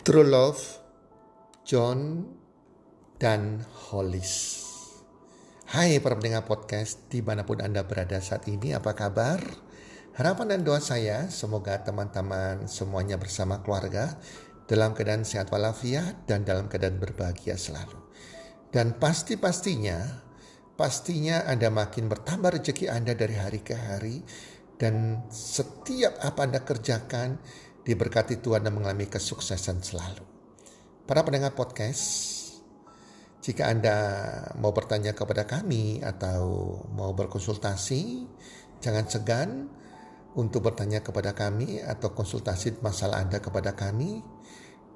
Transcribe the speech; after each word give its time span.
True 0.00 0.24
Love, 0.24 0.80
John 1.60 2.24
dan 3.20 3.60
Hollis. 3.60 4.64
Hai 5.68 6.00
para 6.00 6.16
pendengar 6.16 6.48
podcast 6.48 7.04
di 7.12 7.20
mana 7.20 7.44
pun 7.44 7.60
Anda 7.60 7.84
berada 7.84 8.16
saat 8.16 8.48
ini, 8.48 8.72
apa 8.72 8.96
kabar? 8.96 9.44
Harapan 10.16 10.56
dan 10.56 10.64
doa 10.64 10.80
saya 10.80 11.28
semoga 11.28 11.84
teman-teman 11.84 12.64
semuanya 12.64 13.20
bersama 13.20 13.60
keluarga 13.60 14.16
dalam 14.64 14.96
keadaan 14.96 15.28
sehat 15.28 15.52
walafiat 15.52 16.24
dan 16.24 16.48
dalam 16.48 16.72
keadaan 16.72 16.96
berbahagia 16.96 17.60
selalu. 17.60 18.00
Dan 18.72 18.96
pasti-pastinya, 18.96 20.00
pastinya 20.80 21.44
Anda 21.44 21.68
makin 21.68 22.08
bertambah 22.08 22.56
rezeki 22.56 22.88
Anda 22.88 23.12
dari 23.12 23.36
hari 23.36 23.60
ke 23.60 23.76
hari 23.76 24.24
dan 24.80 25.28
setiap 25.28 26.16
apa 26.24 26.48
Anda 26.48 26.64
kerjakan 26.64 27.36
diberkati 27.84 28.40
Tuhan 28.40 28.64
dan 28.66 28.76
mengalami 28.76 29.08
kesuksesan 29.08 29.80
selalu. 29.80 30.24
Para 31.08 31.26
pendengar 31.26 31.56
podcast, 31.56 32.28
jika 33.40 33.72
Anda 33.72 33.96
mau 34.60 34.70
bertanya 34.70 35.16
kepada 35.16 35.48
kami 35.48 36.04
atau 36.04 36.76
mau 36.92 37.16
berkonsultasi, 37.16 38.28
jangan 38.84 39.08
segan 39.08 39.50
untuk 40.36 40.70
bertanya 40.70 41.02
kepada 41.02 41.34
kami 41.34 41.82
atau 41.82 42.14
konsultasi 42.14 42.78
masalah 42.84 43.24
Anda 43.24 43.42
kepada 43.42 43.74
kami 43.74 44.22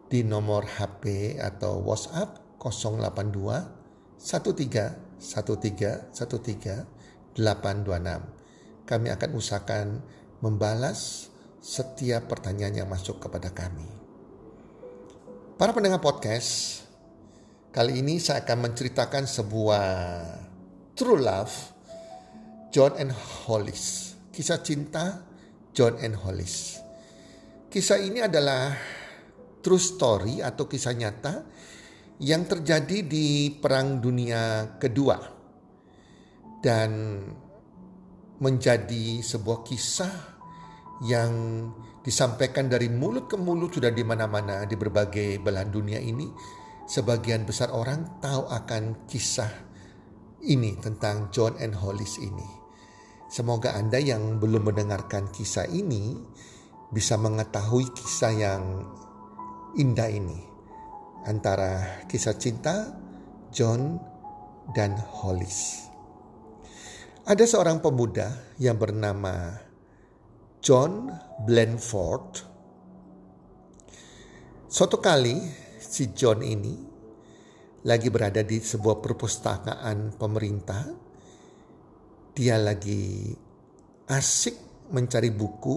di 0.06 0.22
nomor 0.22 0.68
HP 0.68 1.36
atau 1.40 1.82
WhatsApp 1.82 2.38
082 2.60 4.20
13 4.20 5.18
13 5.18 6.14
13 6.14 7.34
826 7.34 8.86
kami 8.86 9.08
akan 9.10 9.30
usahakan 9.34 9.86
membalas 10.38 11.32
setiap 11.64 12.28
pertanyaan 12.28 12.84
yang 12.84 12.88
masuk 12.92 13.24
kepada 13.24 13.48
kami. 13.48 13.88
Para 15.56 15.72
pendengar 15.72 16.04
podcast, 16.04 16.84
kali 17.72 18.04
ini 18.04 18.20
saya 18.20 18.44
akan 18.44 18.68
menceritakan 18.68 19.24
sebuah 19.24 19.86
true 20.92 21.24
love 21.24 21.72
John 22.68 23.00
and 23.00 23.16
Hollis. 23.16 24.12
Kisah 24.28 24.60
cinta 24.60 25.24
John 25.72 25.96
and 26.04 26.20
Hollis. 26.20 26.84
Kisah 27.72 27.96
ini 27.96 28.20
adalah 28.20 28.76
true 29.64 29.80
story 29.80 30.44
atau 30.44 30.68
kisah 30.68 30.92
nyata 30.92 31.48
yang 32.20 32.44
terjadi 32.44 33.08
di 33.08 33.48
Perang 33.56 34.04
Dunia 34.04 34.76
Kedua. 34.76 35.16
Dan 36.60 36.90
menjadi 38.36 39.24
sebuah 39.24 39.64
kisah 39.64 40.33
yang 41.04 41.32
disampaikan 42.00 42.68
dari 42.72 42.88
mulut 42.88 43.28
ke 43.28 43.36
mulut 43.36 43.76
sudah 43.76 43.92
di 43.92 44.00
mana-mana 44.04 44.64
di 44.64 44.76
berbagai 44.76 45.40
belahan 45.40 45.70
dunia 45.70 46.00
ini. 46.00 46.28
Sebagian 46.84 47.48
besar 47.48 47.72
orang 47.72 48.20
tahu 48.20 48.44
akan 48.44 49.08
kisah 49.08 49.48
ini 50.44 50.76
tentang 50.76 51.32
John 51.32 51.56
and 51.56 51.72
Hollis 51.72 52.20
ini. 52.20 52.44
Semoga 53.32 53.72
Anda 53.72 53.96
yang 53.96 54.36
belum 54.36 54.68
mendengarkan 54.68 55.32
kisah 55.32 55.64
ini 55.64 56.12
bisa 56.92 57.16
mengetahui 57.16 57.88
kisah 57.96 58.32
yang 58.36 58.62
indah 59.80 60.12
ini 60.12 60.38
antara 61.24 62.04
kisah 62.04 62.36
cinta 62.36 62.92
John 63.48 63.96
dan 64.76 64.94
Hollis. 65.00 65.88
Ada 67.24 67.48
seorang 67.48 67.80
pemuda 67.80 68.28
yang 68.60 68.76
bernama 68.76 69.56
John 70.64 71.12
Blanford. 71.44 72.40
Suatu 74.64 74.96
kali 74.96 75.36
si 75.76 76.16
John 76.16 76.40
ini 76.40 76.72
lagi 77.84 78.08
berada 78.08 78.40
di 78.40 78.56
sebuah 78.64 78.96
perpustakaan 78.96 80.16
pemerintah. 80.16 80.88
Dia 82.32 82.56
lagi 82.56 83.28
asik 84.08 84.88
mencari 84.88 85.28
buku 85.28 85.76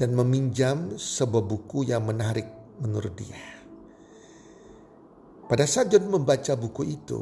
dan 0.00 0.16
meminjam 0.16 0.96
sebuah 0.96 1.44
buku 1.44 1.84
yang 1.84 2.08
menarik 2.08 2.48
menurut 2.80 3.12
dia. 3.12 3.44
Pada 5.44 5.68
saat 5.68 5.92
John 5.92 6.08
membaca 6.08 6.56
buku 6.56 6.82
itu, 6.88 7.20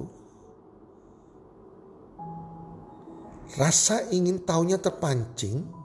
Rasa 3.58 4.06
ingin 4.12 4.44
tahunya 4.44 4.76
terpancing 4.76 5.77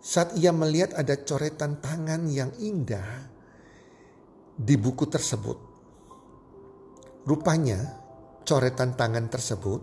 saat 0.00 0.32
ia 0.40 0.48
melihat 0.50 0.96
ada 0.96 1.12
coretan 1.20 1.76
tangan 1.76 2.24
yang 2.24 2.48
indah 2.56 3.28
di 4.56 4.74
buku 4.80 5.04
tersebut. 5.04 5.58
Rupanya 7.28 8.00
coretan 8.48 8.96
tangan 8.96 9.28
tersebut 9.28 9.80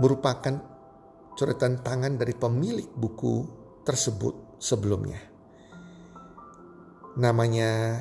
merupakan 0.00 0.56
coretan 1.36 1.84
tangan 1.84 2.16
dari 2.16 2.32
pemilik 2.32 2.88
buku 2.96 3.44
tersebut 3.84 4.56
sebelumnya. 4.56 5.20
Namanya 7.20 8.00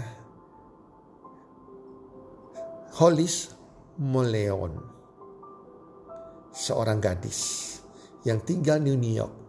Hollis 2.97 3.52
Moleon, 4.00 4.74
seorang 6.50 6.97
gadis 6.97 7.78
yang 8.25 8.42
tinggal 8.42 8.81
di 8.81 8.96
New 8.96 9.13
York 9.13 9.43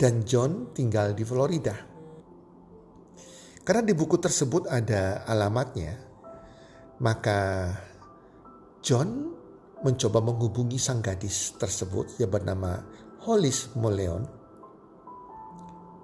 dan 0.00 0.24
John 0.24 0.72
tinggal 0.72 1.12
di 1.12 1.28
Florida. 1.28 1.76
Karena 3.60 3.84
di 3.84 3.92
buku 3.92 4.16
tersebut 4.16 4.64
ada 4.72 5.28
alamatnya, 5.28 6.00
maka 7.04 7.68
John 8.80 9.36
mencoba 9.84 10.24
menghubungi 10.24 10.80
sang 10.80 11.04
gadis 11.04 11.52
tersebut 11.60 12.16
yang 12.16 12.32
bernama 12.32 12.80
Hollis 13.28 13.76
Moleon 13.76 14.24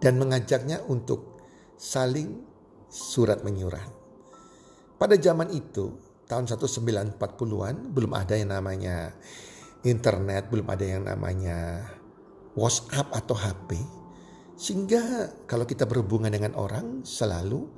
dan 0.05 0.21
mengajaknya 0.21 0.85
untuk 0.93 1.41
saling 1.81 2.45
surat 2.93 3.41
menyurat. 3.41 3.89
Pada 5.01 5.17
zaman 5.17 5.49
itu, 5.57 5.97
tahun 6.29 6.45
1940-an 6.45 7.97
belum 7.97 8.13
ada 8.13 8.37
yang 8.37 8.53
namanya 8.53 9.17
internet, 9.89 10.53
belum 10.53 10.69
ada 10.69 10.85
yang 10.85 11.09
namanya 11.09 11.85
WhatsApp 12.57 13.13
atau 13.13 13.37
HP. 13.37 13.77
Sehingga 14.57 15.29
kalau 15.45 15.69
kita 15.69 15.85
berhubungan 15.85 16.33
dengan 16.33 16.57
orang 16.57 17.05
selalu 17.05 17.69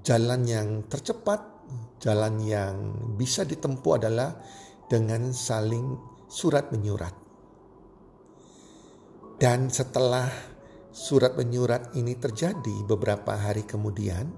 jalan 0.00 0.48
yang 0.48 0.68
tercepat, 0.88 1.44
jalan 2.00 2.40
yang 2.40 2.74
bisa 3.20 3.44
ditempuh 3.44 4.00
adalah 4.00 4.40
dengan 4.88 5.36
saling 5.36 6.00
surat 6.24 6.72
menyurat. 6.72 7.12
Dan 9.38 9.68
setelah 9.68 10.26
surat 10.90 11.36
menyurat 11.36 11.94
ini 11.94 12.16
terjadi 12.16 12.82
beberapa 12.88 13.36
hari 13.36 13.62
kemudian, 13.68 14.32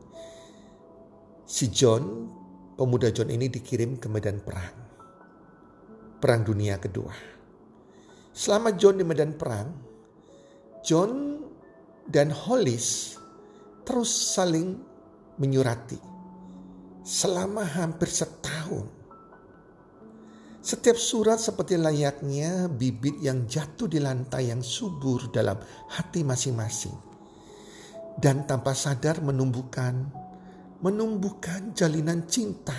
si 1.46 1.70
John, 1.70 2.28
pemuda 2.74 3.08
John 3.14 3.32
ini 3.32 3.48
dikirim 3.48 3.96
ke 3.96 4.10
medan 4.10 4.42
perang. 4.44 4.76
Perang 6.20 6.42
Dunia 6.44 6.76
Kedua. 6.76 7.39
Selama 8.40 8.72
John 8.72 8.96
di 8.96 9.04
medan 9.04 9.36
perang, 9.36 9.68
John 10.80 11.44
dan 12.08 12.32
Hollis 12.32 13.12
terus 13.84 14.08
saling 14.08 14.80
menyurati 15.36 16.00
selama 17.04 17.68
hampir 17.68 18.08
setahun. 18.08 18.88
Setiap 20.64 20.96
surat 20.96 21.36
seperti 21.36 21.76
layaknya 21.76 22.72
bibit 22.72 23.20
yang 23.20 23.44
jatuh 23.44 23.84
di 23.92 24.00
lantai 24.00 24.48
yang 24.48 24.64
subur 24.64 25.28
dalam 25.28 25.60
hati 25.92 26.24
masing-masing. 26.24 26.96
Dan 28.16 28.48
tanpa 28.48 28.72
sadar 28.72 29.20
menumbuhkan, 29.20 30.08
menumbuhkan 30.80 31.76
jalinan 31.76 32.24
cinta 32.24 32.76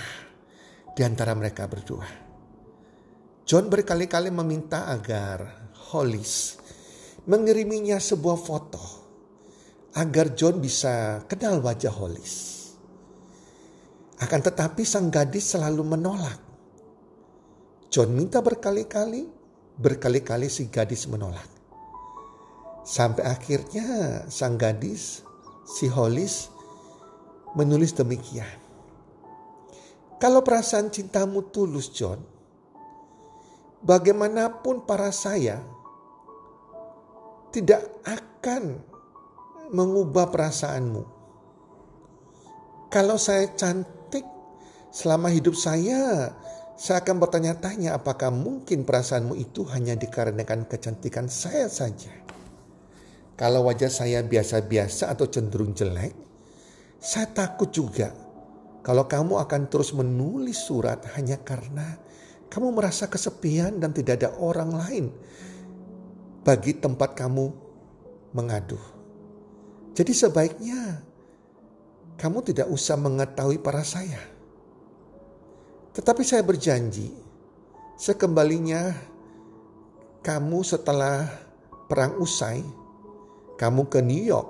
di 0.97 1.05
antara 1.05 1.37
mereka 1.37 1.69
berdua. 1.69 2.30
John 3.51 3.67
berkali-kali 3.67 4.31
meminta 4.31 4.87
agar 4.87 5.43
Hollis 5.91 6.55
mengiriminya 7.27 7.99
sebuah 7.99 8.39
foto 8.39 8.79
agar 9.91 10.31
John 10.39 10.63
bisa 10.63 11.19
kenal 11.27 11.59
wajah 11.59 11.91
Hollis. 11.91 12.63
Akan 14.23 14.39
tetapi 14.39 14.87
sang 14.87 15.11
gadis 15.11 15.51
selalu 15.51 15.83
menolak. 15.83 16.39
John 17.91 18.15
minta 18.15 18.39
berkali-kali, 18.39 19.27
berkali-kali 19.75 20.47
si 20.47 20.71
gadis 20.71 21.11
menolak. 21.11 21.51
Sampai 22.87 23.27
akhirnya 23.27 24.23
sang 24.31 24.55
gadis, 24.55 25.27
si 25.67 25.91
Hollis, 25.91 26.47
menulis 27.59 27.91
demikian. 27.99 28.63
Kalau 30.23 30.39
perasaan 30.39 30.87
cintamu 30.87 31.51
tulus 31.51 31.91
John, 31.91 32.30
bagaimanapun 33.81 34.85
para 34.85 35.09
saya 35.09 35.61
tidak 37.51 37.83
akan 38.07 38.79
mengubah 39.73 40.31
perasaanmu. 40.31 41.03
Kalau 42.91 43.15
saya 43.15 43.47
cantik 43.55 44.23
selama 44.91 45.31
hidup 45.31 45.55
saya, 45.55 46.31
saya 46.75 47.03
akan 47.03 47.23
bertanya-tanya 47.23 47.95
apakah 47.95 48.31
mungkin 48.31 48.83
perasaanmu 48.83 49.35
itu 49.39 49.63
hanya 49.71 49.95
dikarenakan 49.95 50.67
kecantikan 50.67 51.27
saya 51.31 51.71
saja. 51.71 52.11
Kalau 53.39 53.65
wajah 53.65 53.89
saya 53.89 54.21
biasa-biasa 54.21 55.09
atau 55.09 55.25
cenderung 55.25 55.73
jelek, 55.73 56.13
saya 57.01 57.25
takut 57.31 57.73
juga 57.73 58.13
kalau 58.81 59.05
kamu 59.05 59.37
akan 59.41 59.61
terus 59.69 59.93
menulis 59.93 60.57
surat 60.57 61.01
hanya 61.17 61.41
karena 61.41 61.97
kamu 62.51 62.75
merasa 62.75 63.07
kesepian 63.07 63.79
dan 63.79 63.95
tidak 63.95 64.19
ada 64.19 64.35
orang 64.35 64.75
lain 64.75 65.05
bagi 66.43 66.75
tempat 66.75 67.15
kamu 67.15 67.47
mengadu. 68.35 68.75
Jadi 69.95 70.11
sebaiknya 70.11 70.99
kamu 72.19 72.43
tidak 72.51 72.67
usah 72.67 72.99
mengetahui 72.99 73.63
para 73.63 73.87
saya. 73.87 74.19
Tetapi 75.95 76.23
saya 76.27 76.43
berjanji, 76.43 77.11
sekembalinya 77.95 78.95
kamu 80.23 80.59
setelah 80.63 81.27
perang 81.87 82.19
usai, 82.19 82.63
kamu 83.55 83.87
ke 83.87 83.99
New 84.03 84.23
York, 84.27 84.49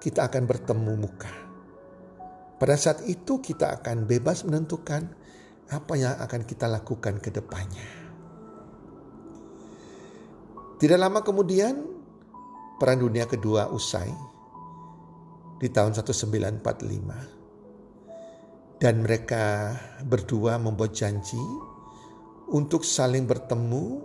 kita 0.00 0.28
akan 0.28 0.44
bertemu 0.44 0.92
muka. 0.96 1.32
Pada 2.60 2.76
saat 2.76 3.04
itu 3.08 3.40
kita 3.40 3.80
akan 3.80 4.08
bebas 4.08 4.44
menentukan 4.44 5.23
apa 5.70 5.94
yang 5.96 6.18
akan 6.20 6.44
kita 6.44 6.68
lakukan 6.68 7.16
ke 7.22 7.30
depannya. 7.32 7.88
Tidak 10.76 10.98
lama 11.00 11.24
kemudian, 11.24 11.80
Perang 12.76 13.00
Dunia 13.00 13.24
Kedua 13.24 13.72
usai 13.72 14.12
di 15.62 15.70
tahun 15.70 15.94
1945 15.94 18.82
dan 18.82 18.94
mereka 19.00 19.72
berdua 20.04 20.58
membuat 20.58 20.92
janji 20.92 21.40
untuk 22.50 22.84
saling 22.84 23.24
bertemu 23.24 24.02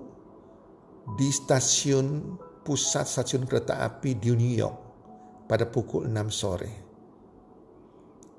di 1.18 1.34
stasiun 1.34 2.38
pusat 2.64 3.10
stasiun 3.10 3.50
kereta 3.50 3.82
api 3.82 4.16
di 4.22 4.30
New 4.32 4.56
York 4.56 4.78
pada 5.50 5.66
pukul 5.66 6.06
6 6.06 6.30
sore. 6.30 6.72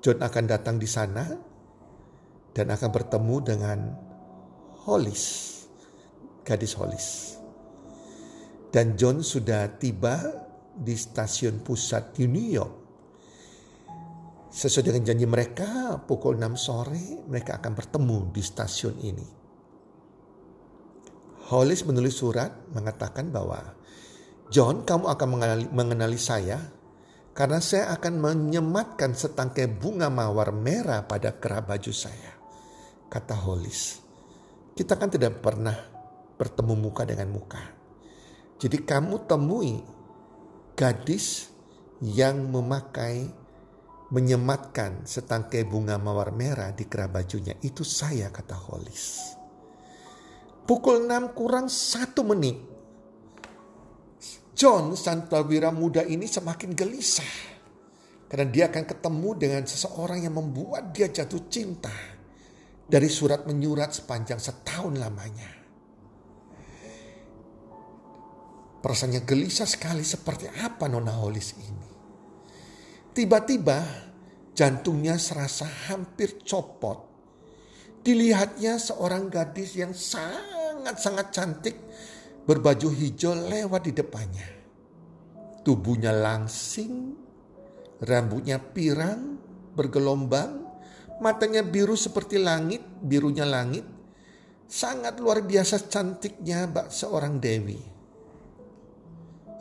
John 0.01 0.17
akan 0.23 0.45
datang 0.47 0.79
di 0.81 0.87
sana 0.89 1.50
dan 2.51 2.67
akan 2.71 2.89
bertemu 2.91 3.35
dengan 3.43 3.79
Hollis, 4.83 5.23
gadis 6.43 6.75
Hollis. 6.75 7.07
Dan 8.71 8.95
John 8.95 9.19
sudah 9.19 9.67
tiba 9.75 10.15
di 10.71 10.95
stasiun 10.95 11.59
pusat 11.59 12.15
di 12.15 12.25
New 12.27 12.49
York. 12.49 12.75
Sesuai 14.51 14.91
dengan 14.91 15.03
janji 15.07 15.27
mereka, 15.27 15.95
pukul 16.03 16.35
6 16.35 16.59
sore 16.59 17.23
mereka 17.27 17.59
akan 17.59 17.71
bertemu 17.71 18.17
di 18.35 18.41
stasiun 18.43 18.95
ini. 18.99 19.27
Hollis 21.51 21.83
menulis 21.83 22.15
surat 22.15 22.51
mengatakan 22.71 23.27
bahwa 23.27 23.59
John, 24.51 24.83
kamu 24.83 25.07
akan 25.07 25.27
mengenali, 25.31 25.65
mengenali 25.71 26.19
saya 26.19 26.59
karena 27.31 27.63
saya 27.63 27.95
akan 27.95 28.19
menyematkan 28.19 29.15
setangkai 29.15 29.71
bunga 29.71 30.11
mawar 30.11 30.51
merah 30.51 31.07
pada 31.07 31.31
kerah 31.39 31.63
baju 31.63 31.91
saya 31.95 32.40
kata 33.11 33.35
Holis. 33.35 33.99
Kita 34.71 34.95
kan 34.95 35.11
tidak 35.11 35.43
pernah 35.43 35.75
bertemu 36.39 36.73
muka 36.79 37.03
dengan 37.03 37.27
muka. 37.27 37.59
Jadi 38.55 38.87
kamu 38.87 39.27
temui 39.27 39.83
gadis 40.79 41.51
yang 41.99 42.47
memakai 42.47 43.27
menyematkan 44.15 45.03
setangkai 45.03 45.67
bunga 45.67 45.99
mawar 45.99 46.31
merah 46.31 46.71
di 46.71 46.87
kerah 46.87 47.11
bajunya. 47.11 47.51
Itu 47.59 47.83
saya 47.83 48.31
kata 48.31 48.55
Holis. 48.55 49.35
Pukul 50.63 51.03
6 51.03 51.35
kurang 51.35 51.67
satu 51.67 52.23
menit. 52.23 52.55
John 54.55 54.95
Santawira 54.95 55.73
muda 55.75 56.05
ini 56.05 56.31
semakin 56.31 56.71
gelisah. 56.71 57.51
Karena 58.31 58.47
dia 58.47 58.71
akan 58.71 58.83
ketemu 58.87 59.29
dengan 59.35 59.63
seseorang 59.67 60.23
yang 60.23 60.39
membuat 60.39 60.95
dia 60.95 61.11
jatuh 61.11 61.51
cinta 61.51 61.91
dari 62.91 63.07
surat 63.07 63.47
menyurat 63.47 63.95
sepanjang 63.95 64.35
setahun 64.35 64.99
lamanya. 64.99 65.47
Perasaannya 68.83 69.23
gelisah 69.23 69.69
sekali 69.69 70.03
seperti 70.03 70.51
apa 70.51 70.91
Nona 70.91 71.15
Holis 71.15 71.55
ini. 71.55 71.89
Tiba-tiba 73.15 73.79
jantungnya 74.51 75.15
serasa 75.15 75.63
hampir 75.87 76.43
copot. 76.43 77.07
Dilihatnya 78.01 78.81
seorang 78.81 79.31
gadis 79.31 79.77
yang 79.77 79.93
sangat-sangat 79.93 81.27
cantik 81.31 81.77
berbaju 82.43 82.89
hijau 82.91 83.37
lewat 83.37 83.87
di 83.87 83.93
depannya. 83.93 84.49
Tubuhnya 85.61 86.09
langsing, 86.09 87.13
rambutnya 88.01 88.57
pirang, 88.57 89.37
bergelombang, 89.77 90.60
matanya 91.21 91.61
biru 91.61 91.93
seperti 91.93 92.41
langit, 92.41 92.81
birunya 92.99 93.45
langit. 93.45 93.85
Sangat 94.65 95.19
luar 95.19 95.43
biasa 95.43 95.87
cantiknya 95.87 96.65
bak 96.65 96.89
seorang 96.89 97.37
dewi. 97.37 97.79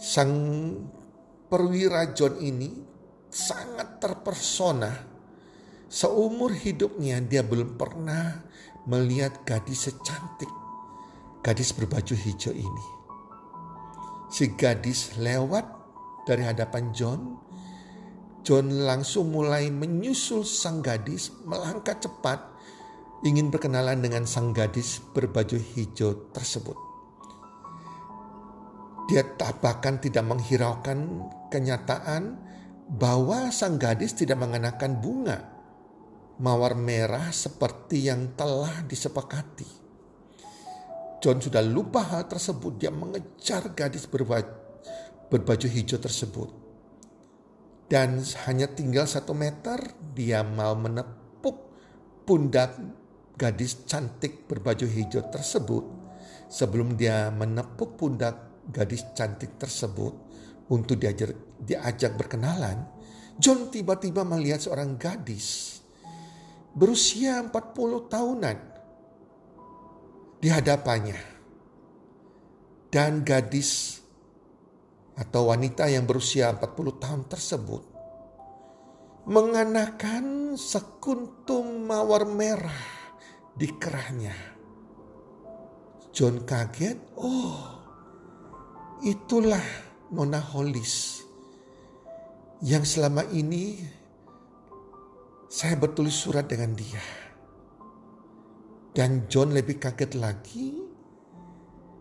Sang 0.01 0.33
perwira 1.51 2.15
John 2.17 2.41
ini 2.41 2.71
sangat 3.29 4.01
terpersona. 4.01 4.93
Seumur 5.91 6.55
hidupnya 6.55 7.19
dia 7.19 7.43
belum 7.43 7.75
pernah 7.75 8.47
melihat 8.87 9.43
gadis 9.43 9.91
secantik 9.91 10.49
gadis 11.41 11.73
berbaju 11.73 12.15
hijau 12.17 12.53
ini. 12.53 12.87
Si 14.31 14.55
gadis 14.55 15.17
lewat 15.19 15.67
dari 16.29 16.47
hadapan 16.47 16.95
John 16.95 17.41
John 18.41 18.73
langsung 18.89 19.37
mulai 19.37 19.69
menyusul 19.69 20.49
sang 20.49 20.81
gadis 20.81 21.29
melangkah 21.45 21.93
cepat 21.93 22.41
ingin 23.21 23.53
berkenalan 23.53 24.01
dengan 24.01 24.25
sang 24.25 24.57
gadis 24.57 24.97
berbaju 25.13 25.61
hijau 25.61 26.33
tersebut. 26.33 26.77
Dia 29.13 29.27
tak 29.37 29.61
bahkan 29.61 30.01
tidak 30.01 30.25
menghiraukan 30.25 31.29
kenyataan 31.53 32.41
bahwa 32.89 33.53
sang 33.53 33.77
gadis 33.77 34.17
tidak 34.17 34.41
mengenakan 34.41 34.97
bunga 35.05 35.39
mawar 36.41 36.73
merah 36.73 37.29
seperti 37.29 38.09
yang 38.09 38.33
telah 38.33 38.81
disepakati. 38.89 39.69
John 41.21 41.45
sudah 41.45 41.61
lupa 41.61 42.01
hal 42.09 42.25
tersebut. 42.25 42.81
Dia 42.81 42.89
mengejar 42.89 43.77
gadis 43.77 44.09
berbaju 44.09 45.67
hijau 45.69 46.01
tersebut 46.01 46.70
dan 47.91 48.23
hanya 48.47 48.71
tinggal 48.71 49.11
satu 49.11 49.35
meter 49.35 49.99
dia 50.15 50.47
mau 50.47 50.79
menepuk 50.79 51.75
pundak 52.23 52.79
gadis 53.35 53.83
cantik 53.83 54.47
berbaju 54.47 54.87
hijau 54.87 55.27
tersebut. 55.27 55.85
Sebelum 56.47 56.95
dia 56.95 57.35
menepuk 57.35 57.99
pundak 57.99 58.63
gadis 58.71 59.07
cantik 59.15 59.59
tersebut 59.59 60.15
untuk 60.71 60.99
diajar, 61.03 61.35
diajak 61.59 62.15
berkenalan 62.15 63.01
John 63.41 63.73
tiba-tiba 63.73 64.21
melihat 64.21 64.61
seorang 64.61 65.01
gadis 65.01 65.81
berusia 66.77 67.41
40 67.41 68.13
tahunan 68.13 68.59
di 70.45 70.49
hadapannya. 70.53 71.21
Dan 72.93 73.25
gadis 73.25 74.00
atau 75.19 75.51
wanita 75.51 75.91
yang 75.91 76.07
berusia 76.07 76.53
40 76.55 77.03
tahun 77.03 77.23
tersebut 77.27 77.83
mengenakan 79.29 80.57
sekuntum 80.57 81.87
mawar 81.87 82.25
merah 82.25 82.83
di 83.55 83.69
kerahnya. 83.77 84.35
John 86.11 86.43
kaget, 86.43 86.99
oh 87.21 87.61
itulah 89.07 89.63
Nona 90.11 90.43
Hollis 90.43 91.23
yang 92.67 92.83
selama 92.83 93.23
ini 93.31 93.79
saya 95.47 95.79
bertulis 95.79 96.17
surat 96.17 96.51
dengan 96.51 96.75
dia. 96.75 97.03
Dan 98.91 99.31
John 99.31 99.55
lebih 99.55 99.79
kaget 99.79 100.19
lagi, 100.19 100.75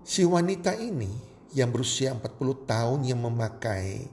si 0.01 0.25
wanita 0.25 0.73
ini 0.73 1.28
yang 1.53 1.73
berusia 1.73 2.13
40 2.13 2.69
tahun 2.69 2.99
yang 3.05 3.19
memakai 3.25 4.05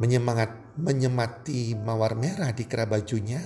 menyemangat 0.00 0.76
menyemati 0.80 1.76
mawar 1.76 2.16
merah 2.16 2.50
di 2.50 2.64
kera 2.64 2.88
bajunya, 2.88 3.44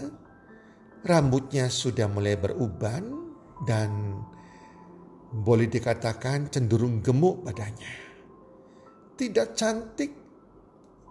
rambutnya 1.02 1.66
sudah 1.66 2.06
mulai 2.06 2.38
beruban 2.38 3.02
dan 3.66 4.22
boleh 5.34 5.66
dikatakan 5.66 6.48
cenderung 6.48 7.02
gemuk 7.02 7.42
badannya. 7.42 8.06
Tidak 9.16 9.48
cantik, 9.58 10.12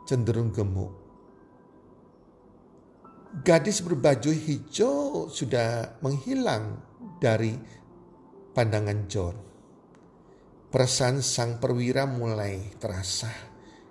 cenderung 0.07 0.53
gemuk. 0.55 1.03
gadis 3.35 3.83
berbaju 3.83 4.31
hijau 4.31 5.27
sudah 5.27 5.99
menghilang 5.99 6.79
dari 7.19 7.51
pandangan 8.55 8.99
John. 9.11 9.44
Perasaan 10.75 11.23
sang 11.23 11.55
perwira 11.63 12.03
mulai 12.03 12.59
terasa 12.75 13.31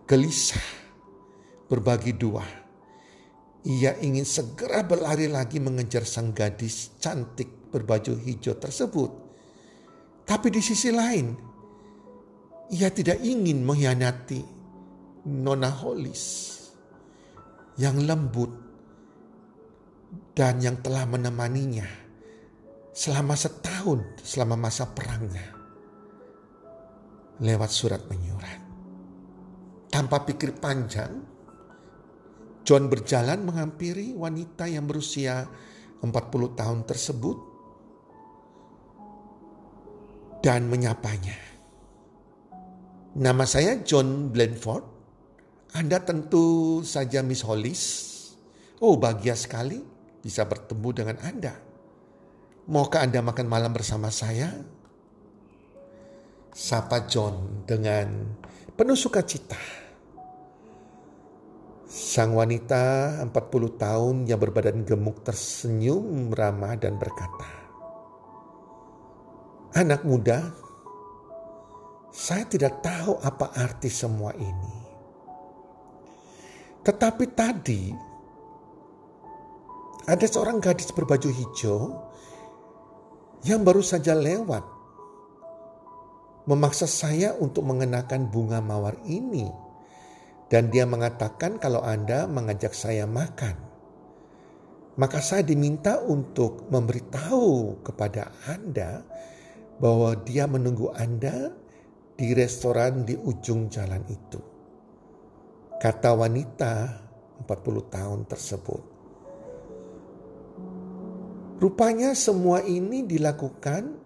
gelisah, 0.05 0.69
berbagi 1.64 2.12
dua. 2.12 2.45
Ia 3.64 3.97
ingin 4.05 4.29
segera 4.29 4.85
berlari 4.85 5.33
lagi 5.33 5.64
mengejar 5.64 6.05
sang 6.05 6.37
gadis 6.37 6.93
cantik 7.00 7.73
berbaju 7.73 8.21
hijau 8.21 8.61
tersebut. 8.61 9.11
Tapi 10.29 10.53
di 10.53 10.61
sisi 10.61 10.93
lain, 10.93 11.33
ia 12.69 12.93
tidak 12.93 13.17
ingin 13.25 13.64
mengkhianati 13.64 14.45
Nona 15.33 15.73
Holis 15.73 16.53
yang 17.81 17.97
lembut 18.05 18.53
dan 20.37 20.61
yang 20.61 20.85
telah 20.85 21.09
menemaninya 21.09 21.88
selama 22.93 23.33
setahun 23.33 24.21
selama 24.21 24.69
masa 24.69 24.85
perangnya 24.93 25.63
lewat 27.43 27.71
surat 27.71 28.03
menyurat. 28.07 28.61
Tanpa 29.91 30.23
pikir 30.26 30.59
panjang, 30.59 31.23
John 32.64 32.88
berjalan 32.88 33.45
menghampiri 33.45 34.17
wanita 34.17 34.67
yang 34.67 34.88
berusia 34.88 35.47
40 36.00 36.59
tahun 36.59 36.81
tersebut 36.88 37.38
dan 40.41 40.69
menyapanya. 40.69 41.37
Nama 43.14 43.45
saya 43.47 43.79
John 43.87 44.35
Blandford. 44.35 44.85
Anda 45.75 46.03
tentu 46.03 46.81
saja 46.83 47.23
Miss 47.23 47.47
Hollis. 47.47 47.83
Oh 48.83 48.99
bahagia 48.99 49.38
sekali 49.38 49.79
bisa 50.19 50.43
bertemu 50.49 50.88
dengan 50.91 51.17
Anda. 51.23 51.55
Maukah 52.67 53.05
Anda 53.05 53.21
makan 53.21 53.47
malam 53.47 53.71
bersama 53.71 54.09
saya? 54.09 54.50
Sapa 56.54 57.02
John 57.11 57.66
dengan 57.66 58.30
penuh 58.78 58.94
sukacita. 58.94 59.58
Sang 61.90 62.30
wanita 62.38 63.18
40 63.26 63.34
tahun 63.75 64.14
yang 64.30 64.38
berbadan 64.38 64.87
gemuk 64.87 65.26
tersenyum 65.26 66.30
ramah 66.30 66.78
dan 66.78 66.94
berkata, 66.94 67.50
Anak 69.75 70.06
muda, 70.06 70.54
saya 72.14 72.46
tidak 72.46 72.78
tahu 72.87 73.18
apa 73.18 73.50
arti 73.58 73.90
semua 73.90 74.30
ini. 74.38 74.75
Tetapi 76.87 77.25
tadi 77.34 77.82
ada 80.06 80.26
seorang 80.30 80.62
gadis 80.62 80.94
berbaju 80.94 81.34
hijau 81.34 81.99
yang 83.42 83.66
baru 83.66 83.82
saja 83.82 84.14
lewat 84.14 84.74
memaksa 86.45 86.85
saya 86.85 87.33
untuk 87.37 87.65
mengenakan 87.65 88.29
bunga 88.29 88.61
mawar 88.61 89.01
ini. 89.09 89.49
Dan 90.49 90.69
dia 90.69 90.85
mengatakan 90.85 91.57
kalau 91.57 91.81
Anda 91.81 92.29
mengajak 92.29 92.77
saya 92.77 93.09
makan. 93.09 93.57
Maka 94.95 95.19
saya 95.19 95.43
diminta 95.43 95.99
untuk 95.99 96.71
memberitahu 96.71 97.83
kepada 97.83 98.31
Anda 98.47 99.03
bahwa 99.83 100.15
dia 100.23 100.47
menunggu 100.47 100.95
Anda 100.95 101.51
di 102.15 102.31
restoran 102.31 103.03
di 103.03 103.19
ujung 103.19 103.67
jalan 103.67 104.07
itu. 104.07 104.41
Kata 105.83 106.15
wanita 106.15 106.75
40 107.43 107.51
tahun 107.91 108.21
tersebut. 108.31 108.83
Rupanya 111.59 112.15
semua 112.15 112.63
ini 112.63 113.03
dilakukan 113.03 114.03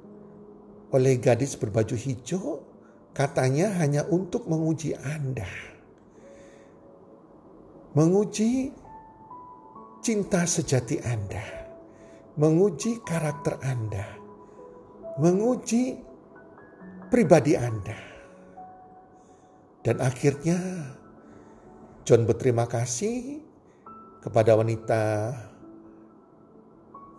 oleh 0.89 1.21
gadis 1.21 1.57
berbaju 1.61 1.95
hijau 1.95 2.65
katanya 3.13 3.75
hanya 3.83 4.07
untuk 4.09 4.49
menguji 4.49 4.97
Anda. 4.97 5.49
Menguji 7.93 8.73
cinta 10.01 10.47
sejati 10.47 11.03
Anda. 11.03 11.43
Menguji 12.39 13.03
karakter 13.03 13.59
Anda. 13.61 14.07
Menguji 15.19 15.99
pribadi 17.11 17.59
Anda. 17.59 17.99
Dan 19.83 19.99
akhirnya 19.99 20.59
John 22.07 22.25
berterima 22.25 22.71
kasih 22.71 23.43
kepada 24.23 24.55
wanita 24.55 25.33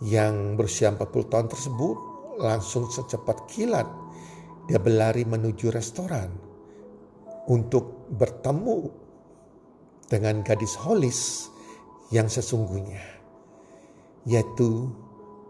yang 0.06 0.56
berusia 0.56 0.90
40 0.96 1.28
tahun 1.28 1.48
tersebut 1.52 2.09
langsung 2.40 2.88
secepat 2.88 3.52
kilat 3.52 3.88
dia 4.66 4.80
berlari 4.80 5.28
menuju 5.28 5.76
restoran 5.76 6.32
untuk 7.52 8.08
bertemu 8.16 8.88
dengan 10.08 10.42
gadis 10.42 10.74
Holis 10.80 11.52
yang 12.10 12.32
sesungguhnya 12.32 13.20
yaitu 14.28 14.90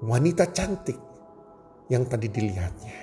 wanita 0.03 0.50
cantik 0.55 0.96
yang 1.89 2.05
tadi 2.05 2.29
dilihatnya. 2.29 2.98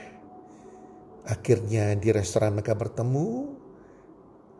Akhirnya 1.26 1.99
di 1.99 2.14
restoran 2.14 2.55
mereka 2.55 2.78
bertemu, 2.78 3.50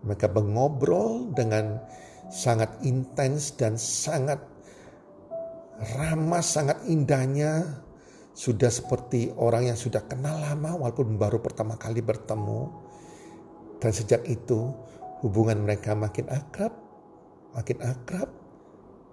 mereka 0.03 0.27
mengobrol 0.35 1.31
dengan 1.31 1.79
sangat 2.27 2.83
intens 2.83 3.55
dan 3.55 3.79
sangat 3.79 4.43
ramah, 5.95 6.43
sangat 6.43 6.83
indahnya 6.91 7.86
sudah 8.37 8.69
seperti 8.69 9.33
orang 9.41 9.73
yang 9.73 9.81
sudah 9.81 10.05
kenal 10.05 10.37
lama 10.37 10.77
walaupun 10.77 11.17
baru 11.17 11.41
pertama 11.41 11.81
kali 11.81 12.05
bertemu. 12.05 12.69
Dan 13.81 13.91
sejak 13.97 14.29
itu 14.29 14.77
hubungan 15.25 15.65
mereka 15.65 15.97
makin 15.97 16.29
akrab, 16.29 16.77
makin 17.57 17.81
akrab. 17.81 18.29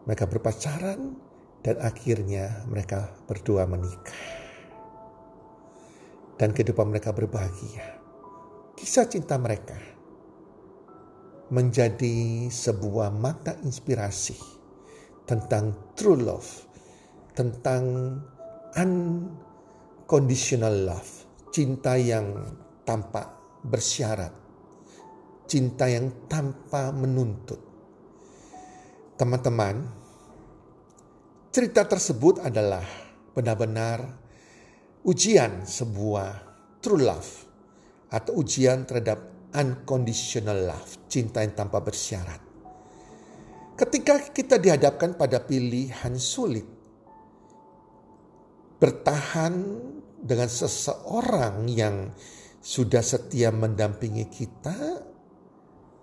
Mereka 0.04 0.28
berpacaran 0.28 1.16
dan 1.64 1.80
akhirnya 1.80 2.68
mereka 2.68 3.16
berdua 3.24 3.64
menikah. 3.64 4.20
Dan 6.36 6.52
kehidupan 6.52 6.92
mereka 6.92 7.16
berbahagia. 7.16 8.04
Kisah 8.76 9.08
cinta 9.08 9.40
mereka 9.40 9.80
menjadi 11.48 12.52
sebuah 12.52 13.16
makna 13.16 13.56
inspirasi 13.64 14.36
tentang 15.24 15.96
true 15.96 16.20
love, 16.20 16.68
tentang 17.32 18.20
unconditional 18.74 20.90
love, 20.90 21.10
cinta 21.54 21.94
yang 21.98 22.34
tanpa 22.82 23.38
bersyarat, 23.62 24.34
cinta 25.46 25.86
yang 25.86 26.26
tanpa 26.26 26.90
menuntut. 26.90 27.62
Teman-teman, 29.14 29.86
cerita 31.54 31.86
tersebut 31.86 32.42
adalah 32.42 32.82
benar-benar 33.38 34.18
ujian 35.06 35.70
sebuah 35.70 36.42
true 36.82 37.06
love 37.06 37.46
atau 38.10 38.42
ujian 38.42 38.90
terhadap 38.90 39.22
unconditional 39.54 40.66
love, 40.66 40.98
cinta 41.06 41.46
yang 41.46 41.54
tanpa 41.54 41.78
bersyarat. 41.78 42.42
Ketika 43.74 44.30
kita 44.34 44.58
dihadapkan 44.58 45.18
pada 45.18 45.42
pilihan 45.42 46.14
sulit, 46.18 46.66
bertahan 48.84 49.80
dengan 50.20 50.52
seseorang 50.52 51.72
yang 51.72 52.12
sudah 52.60 53.00
setia 53.00 53.48
mendampingi 53.48 54.28
kita, 54.28 54.76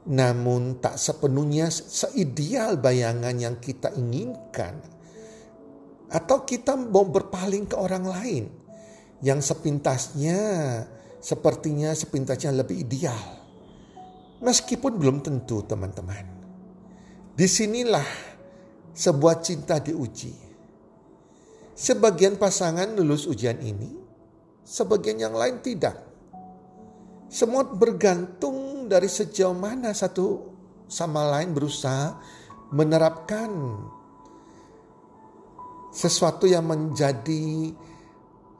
namun 0.08 0.80
tak 0.80 0.96
sepenuhnya 0.96 1.68
seideal 1.68 2.80
bayangan 2.80 3.36
yang 3.36 3.60
kita 3.60 3.92
inginkan, 3.92 4.80
atau 6.08 6.48
kita 6.48 6.72
mau 6.80 7.04
berpaling 7.04 7.68
ke 7.68 7.76
orang 7.76 8.08
lain 8.08 8.44
yang 9.20 9.44
sepintasnya 9.44 10.40
sepertinya 11.20 11.92
sepintasnya 11.92 12.64
lebih 12.64 12.80
ideal, 12.80 13.44
meskipun 14.40 14.96
belum 14.96 15.20
tentu, 15.20 15.60
teman-teman. 15.68 16.24
Di 17.36 17.44
sinilah 17.44 18.08
sebuah 18.96 19.44
cinta 19.44 19.76
diuji 19.76 20.49
Sebagian 21.80 22.36
pasangan 22.36 22.92
lulus 22.92 23.24
ujian 23.24 23.56
ini, 23.64 23.88
sebagian 24.68 25.16
yang 25.16 25.32
lain 25.32 25.64
tidak. 25.64 25.96
Semua 27.32 27.64
bergantung 27.64 28.84
dari 28.84 29.08
sejauh 29.08 29.56
mana 29.56 29.96
satu 29.96 30.52
sama 30.92 31.24
lain 31.32 31.56
berusaha 31.56 32.20
menerapkan 32.76 33.48
sesuatu 35.88 36.44
yang 36.44 36.68
menjadi 36.68 37.72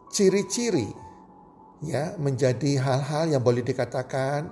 ciri-ciri 0.09 0.89
ya 1.85 2.17
menjadi 2.17 2.81
hal-hal 2.81 3.37
yang 3.37 3.43
boleh 3.45 3.63
dikatakan 3.63 4.51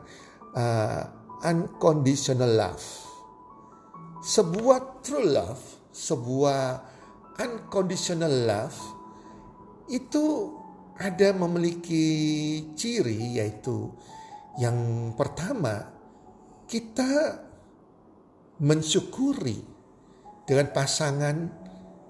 uh, 0.54 1.02
unconditional 1.42 2.52
love 2.52 2.86
sebuah 4.22 5.02
true 5.02 5.26
love 5.26 5.62
sebuah 5.90 6.97
unconditional 7.38 8.50
love 8.50 8.78
itu 9.88 10.54
ada 10.98 11.30
memiliki 11.30 12.04
ciri 12.74 13.38
yaitu 13.38 13.94
yang 14.58 15.10
pertama 15.14 15.86
kita 16.66 17.38
mensyukuri 18.58 19.62
dengan 20.42 20.66
pasangan 20.74 21.36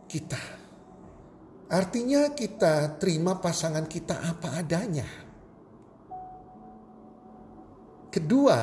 kita. 0.09 0.41
Artinya 1.69 2.33
kita 2.33 2.97
terima 2.97 3.37
pasangan 3.45 3.85
kita 3.85 4.25
apa 4.25 4.57
adanya. 4.57 5.05
Kedua, 8.09 8.59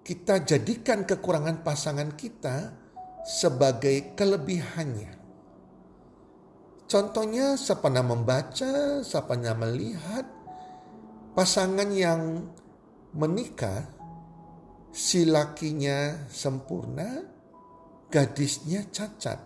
kita 0.00 0.40
jadikan 0.40 1.04
kekurangan 1.04 1.60
pasangan 1.60 2.16
kita 2.16 2.72
sebagai 3.28 4.16
kelebihannya. 4.16 5.21
Contohnya 6.92 7.56
sepana 7.56 8.04
membaca, 8.04 9.00
sepana 9.00 9.56
melihat 9.56 10.28
pasangan 11.32 11.88
yang 11.88 12.52
menikah, 13.16 13.88
si 14.92 15.24
lakinya 15.24 16.28
sempurna, 16.28 17.24
gadisnya 18.12 18.84
cacat. 18.92 19.40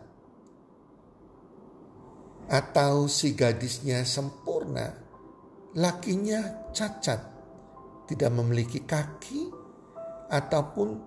Atau 2.51 3.07
si 3.07 3.39
gadisnya 3.39 4.03
sempurna, 4.03 4.91
lakinya 5.79 6.67
cacat, 6.75 7.23
tidak 8.11 8.31
memiliki 8.35 8.83
kaki 8.83 9.55
ataupun 10.35 10.99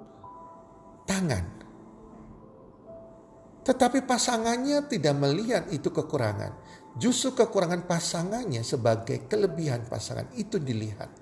tangan. 1.03 1.67
Tetapi 3.69 4.01
pasangannya 4.01 4.89
tidak 4.89 5.13
melihat 5.13 5.69
itu 5.69 5.93
kekurangan. 5.93 6.57
Justru 6.97 7.37
kekurangan 7.37 7.85
pasangannya 7.85 8.65
sebagai 8.65 9.29
kelebihan 9.29 9.85
pasangan 9.85 10.25
itu 10.33 10.57
dilihat. 10.57 11.13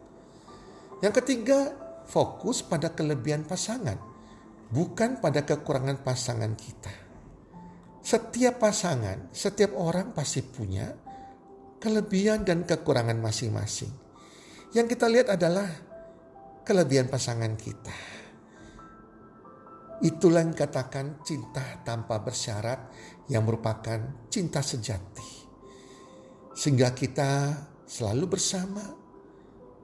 Yang 1.04 1.14
ketiga, 1.20 1.76
fokus 2.08 2.64
pada 2.64 2.96
kelebihan 2.96 3.44
pasangan, 3.44 4.00
bukan 4.72 5.20
pada 5.20 5.44
kekurangan 5.44 6.00
pasangan 6.00 6.56
kita. 6.56 6.94
Setiap 8.00 8.64
pasangan, 8.64 9.28
setiap 9.36 9.76
orang 9.76 10.16
pasti 10.16 10.40
punya 10.40 10.88
kelebihan 11.84 12.48
dan 12.48 12.64
kekurangan 12.64 13.20
masing-masing. 13.20 13.92
Yang 14.72 14.96
kita 14.96 15.06
lihat 15.12 15.28
adalah 15.36 15.68
kelebihan 16.64 17.12
pasangan 17.12 17.60
kita. 17.60 18.17
Itulah 19.98 20.46
yang 20.46 20.54
katakan 20.54 21.26
cinta 21.26 21.82
tanpa 21.82 22.22
bersyarat 22.22 22.94
yang 23.34 23.42
merupakan 23.42 24.30
cinta 24.30 24.62
sejati. 24.62 25.50
Sehingga 26.54 26.94
kita 26.94 27.58
selalu 27.82 28.38
bersama, 28.38 28.86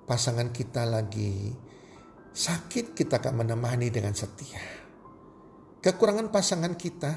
pasangan 0.06 0.54
kita 0.54 0.86
lagi 0.86 1.50
sakit 2.34 2.94
kita 2.94 3.18
akan 3.22 3.46
menemani 3.46 3.90
dengan 3.90 4.14
setia. 4.14 4.62
Kekurangan 5.82 6.30
pasangan 6.30 6.78
kita 6.78 7.12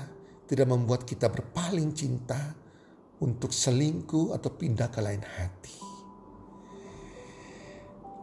tidak 0.48 0.68
membuat 0.68 1.04
kita 1.04 1.28
berpaling 1.28 1.92
cinta 1.92 2.56
untuk 3.20 3.52
selingkuh 3.52 4.36
atau 4.36 4.50
pindah 4.56 4.88
ke 4.88 5.00
lain 5.04 5.24
hati. 5.24 5.78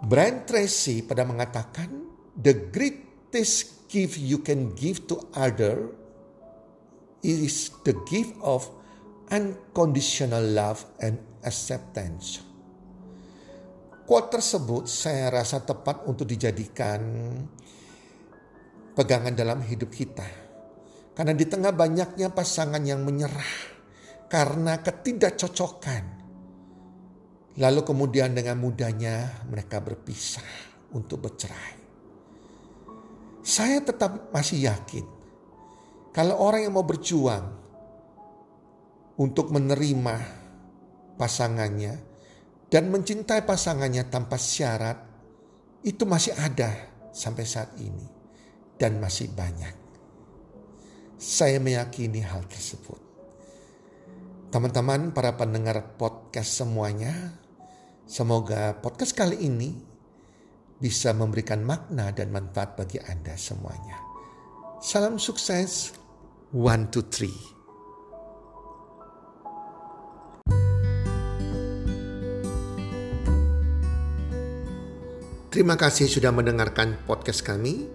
Brian 0.04 0.44
Tracy 0.44 1.06
pada 1.06 1.24
mengatakan, 1.24 1.90
the 2.36 2.70
greatest 2.74 3.83
gift 3.94 4.18
you 4.18 4.42
can 4.42 4.74
give 4.74 5.06
to 5.06 5.22
other 5.38 5.94
is 7.22 7.70
the 7.86 7.94
gift 8.10 8.34
of 8.42 8.66
unconditional 9.30 10.42
love 10.42 10.82
and 10.98 11.22
acceptance. 11.46 12.42
Quote 14.04 14.34
tersebut 14.34 14.90
saya 14.90 15.30
rasa 15.30 15.62
tepat 15.62 16.10
untuk 16.10 16.26
dijadikan 16.26 17.00
pegangan 18.98 19.32
dalam 19.32 19.62
hidup 19.62 19.94
kita. 19.94 20.26
Karena 21.14 21.38
di 21.38 21.46
tengah 21.46 21.70
banyaknya 21.70 22.34
pasangan 22.34 22.82
yang 22.82 23.06
menyerah 23.06 23.54
karena 24.26 24.82
ketidakcocokan. 24.82 26.26
Lalu 27.62 27.82
kemudian 27.86 28.34
dengan 28.34 28.58
mudahnya 28.58 29.46
mereka 29.46 29.78
berpisah 29.78 30.42
untuk 30.98 31.30
bercerai. 31.30 31.83
Saya 33.44 33.84
tetap 33.84 34.32
masih 34.32 34.72
yakin 34.72 35.04
kalau 36.16 36.40
orang 36.40 36.64
yang 36.64 36.74
mau 36.80 36.88
berjuang 36.88 37.44
untuk 39.20 39.52
menerima 39.52 40.16
pasangannya 41.20 41.94
dan 42.72 42.90
mencintai 42.90 43.44
pasangannya 43.44 44.08
tanpa 44.08 44.40
syarat 44.40 44.98
itu 45.84 46.08
masih 46.08 46.34
ada 46.40 46.72
sampai 47.12 47.44
saat 47.44 47.76
ini 47.78 48.08
dan 48.80 48.98
masih 48.98 49.30
banyak. 49.36 49.76
Saya 51.20 51.60
meyakini 51.60 52.24
hal 52.24 52.48
tersebut. 52.48 53.00
Teman-teman 54.50 55.12
para 55.12 55.36
pendengar 55.36 55.98
podcast 56.00 56.64
semuanya, 56.64 57.36
semoga 58.08 58.78
podcast 58.80 59.18
kali 59.18 59.38
ini 59.44 59.93
bisa 60.84 61.16
memberikan 61.16 61.64
makna 61.64 62.12
dan 62.12 62.28
manfaat 62.28 62.76
bagi 62.76 63.00
Anda 63.00 63.40
semuanya. 63.40 64.04
Salam 64.84 65.16
sukses, 65.16 65.96
one, 66.52 66.92
two, 66.92 67.08
three. 67.08 67.32
Terima 75.48 75.80
kasih 75.80 76.12
sudah 76.12 76.36
mendengarkan 76.36 77.00
podcast 77.08 77.48
kami. 77.48 77.88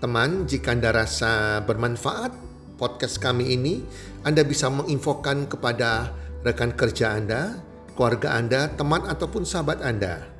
Teman, 0.00 0.48
jika 0.48 0.72
Anda 0.72 0.96
rasa 0.96 1.60
bermanfaat 1.68 2.32
podcast 2.80 3.20
kami 3.20 3.52
ini, 3.52 3.84
Anda 4.24 4.48
bisa 4.48 4.72
menginfokan 4.72 5.44
kepada 5.44 6.08
rekan 6.40 6.72
kerja 6.72 7.20
Anda, 7.20 7.60
keluarga 7.92 8.32
Anda, 8.32 8.72
teman 8.72 9.04
ataupun 9.04 9.44
sahabat 9.44 9.84
Anda 9.84 10.39